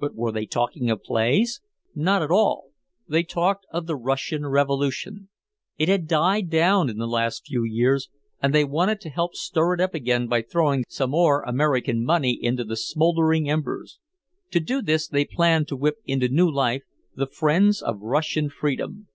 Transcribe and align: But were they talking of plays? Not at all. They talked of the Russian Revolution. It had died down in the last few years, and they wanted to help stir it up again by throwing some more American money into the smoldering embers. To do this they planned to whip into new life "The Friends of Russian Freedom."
But 0.00 0.16
were 0.16 0.32
they 0.32 0.44
talking 0.44 0.90
of 0.90 1.04
plays? 1.04 1.60
Not 1.94 2.20
at 2.20 2.32
all. 2.32 2.70
They 3.08 3.22
talked 3.22 3.64
of 3.70 3.86
the 3.86 3.94
Russian 3.94 4.44
Revolution. 4.46 5.28
It 5.78 5.88
had 5.88 6.08
died 6.08 6.50
down 6.50 6.90
in 6.90 6.96
the 6.98 7.06
last 7.06 7.46
few 7.46 7.62
years, 7.62 8.10
and 8.42 8.52
they 8.52 8.64
wanted 8.64 9.00
to 9.02 9.08
help 9.08 9.36
stir 9.36 9.74
it 9.74 9.80
up 9.80 9.94
again 9.94 10.26
by 10.26 10.42
throwing 10.42 10.82
some 10.88 11.10
more 11.10 11.42
American 11.44 12.04
money 12.04 12.32
into 12.32 12.64
the 12.64 12.76
smoldering 12.76 13.48
embers. 13.48 14.00
To 14.50 14.58
do 14.58 14.82
this 14.82 15.06
they 15.06 15.24
planned 15.24 15.68
to 15.68 15.76
whip 15.76 15.98
into 16.06 16.28
new 16.28 16.50
life 16.50 16.82
"The 17.14 17.28
Friends 17.28 17.80
of 17.82 18.00
Russian 18.00 18.50
Freedom." 18.50 19.06